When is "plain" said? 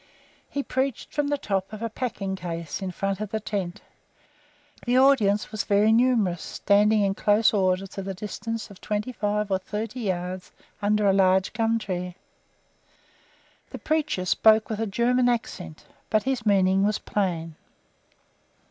16.97-17.55